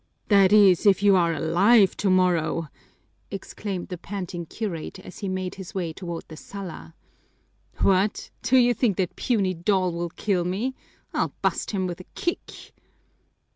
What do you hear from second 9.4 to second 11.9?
doll will kill me? I'll bust him